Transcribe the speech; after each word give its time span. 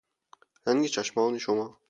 رنگ 0.67 0.85
چشمان 0.87 1.37
شما 1.37 1.77